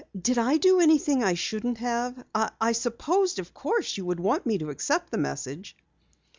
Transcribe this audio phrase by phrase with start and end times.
[0.19, 2.25] "Did I do anything I shouldn't have?
[2.33, 5.77] I supposed of course you would want me to accept the message."